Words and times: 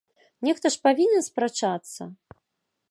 Нехта 0.47 0.71
ж 0.75 0.79
павінен 0.87 1.23
спрачацца! 1.29 2.11